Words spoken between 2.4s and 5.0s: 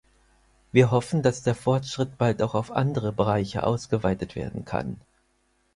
auch auf andere Bereiche ausgeweitet werden kann.